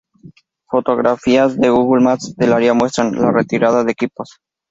Fotografías 0.67 1.55
de 1.59 1.69
Google 1.69 2.03
Maps 2.03 2.35
del 2.35 2.53
área 2.53 2.73
muestran 2.73 3.11
la 3.21 3.31
retirada 3.31 3.83
de 3.83 3.91
equipos. 3.91 4.39